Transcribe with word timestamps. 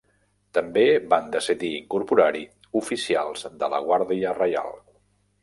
També 0.57 0.85
van 1.13 1.27
decidir 1.35 1.69
incorporar-hi 1.81 2.41
oficials 2.81 3.47
de 3.61 3.71
la 3.75 3.83
Guàrdia 3.87 4.35
Reial. 4.41 4.77